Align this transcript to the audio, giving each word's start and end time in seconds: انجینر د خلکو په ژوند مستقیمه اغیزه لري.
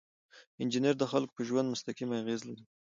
انجینر 0.61 0.95
د 0.99 1.03
خلکو 1.11 1.35
په 1.37 1.41
ژوند 1.49 1.71
مستقیمه 1.73 2.15
اغیزه 2.23 2.45
لري. 2.49 2.65